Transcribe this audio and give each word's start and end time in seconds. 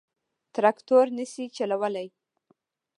تراکتور 0.53 1.05
نه 1.17 1.25
شي 1.31 1.43
جوړولای. 1.57 2.07